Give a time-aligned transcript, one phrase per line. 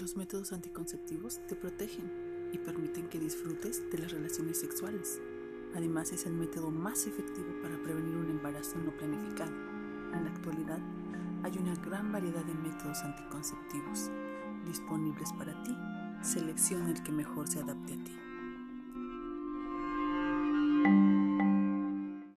[0.00, 2.10] Los métodos anticonceptivos te protegen
[2.54, 5.20] y permiten que disfrutes de las relaciones sexuales.
[5.74, 9.52] Además es el método más efectivo para prevenir un embarazo no planificado.
[10.14, 10.78] En la actualidad
[11.42, 14.10] hay una gran variedad de métodos anticonceptivos
[14.64, 15.76] disponibles para ti.
[16.22, 18.16] Selecciona el que mejor se adapte a ti.